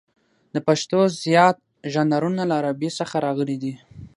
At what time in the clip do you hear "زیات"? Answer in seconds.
1.23-1.57